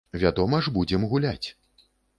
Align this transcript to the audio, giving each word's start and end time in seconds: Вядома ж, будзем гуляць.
Вядома 0.21 0.61
ж, 0.67 0.73
будзем 0.79 1.07
гуляць. 1.15 1.47